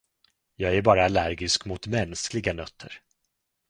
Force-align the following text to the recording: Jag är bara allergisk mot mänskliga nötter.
Jag 0.55 0.75
är 0.75 0.81
bara 0.81 1.05
allergisk 1.05 1.65
mot 1.65 1.87
mänskliga 1.87 2.53
nötter. 2.53 3.01